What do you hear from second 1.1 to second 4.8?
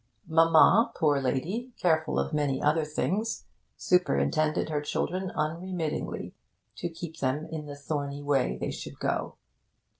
lady, careful of many other things, superintended